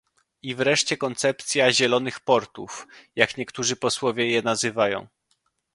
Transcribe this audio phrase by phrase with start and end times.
[0.41, 5.07] I wreszcie, koncepcja "zielonych portów", jak niektórzy posłowie je nazywają